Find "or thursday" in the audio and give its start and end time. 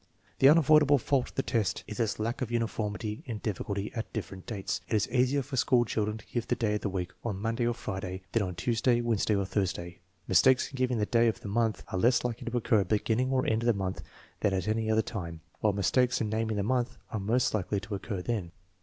9.35-9.99